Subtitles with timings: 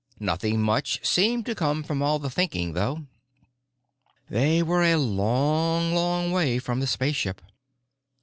[0.19, 3.05] Nothing much seemed to come from all the thinking, though.
[4.31, 7.39] They were a long, long way from the spaceship.